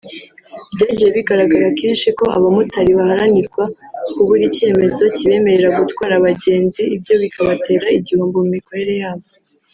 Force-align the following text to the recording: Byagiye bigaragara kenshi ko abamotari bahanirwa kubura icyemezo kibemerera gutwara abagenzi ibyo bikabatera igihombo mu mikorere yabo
Byagiye 0.73 1.09
bigaragara 1.17 1.67
kenshi 1.79 2.07
ko 2.17 2.25
abamotari 2.37 2.91
bahanirwa 2.99 3.63
kubura 4.13 4.43
icyemezo 4.49 5.03
kibemerera 5.15 5.69
gutwara 5.85 6.13
abagenzi 6.17 6.81
ibyo 6.95 7.13
bikabatera 7.23 7.85
igihombo 7.97 8.37
mu 8.43 8.49
mikorere 8.57 8.93
yabo 9.03 9.25